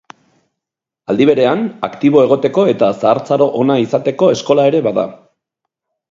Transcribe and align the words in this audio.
Aldiberean, 1.13 1.59
aktibo 1.87 2.23
egoteko 2.27 2.63
eta 2.71 2.89
zahartzaro 3.01 3.47
ona 3.65 3.75
izateko 3.83 4.31
eskola 4.37 4.65
ere 4.71 4.81
bada. 4.89 5.05